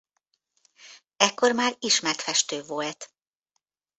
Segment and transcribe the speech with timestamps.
[1.17, 3.13] Ekkor már ismert festő volt.